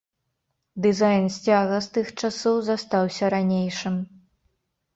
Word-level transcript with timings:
Дызайн 0.85 1.25
сцяга 1.35 1.77
з 1.87 1.93
тых 1.99 2.07
часоў 2.19 2.57
застаўся 2.73 3.33
ранейшым. 3.37 3.95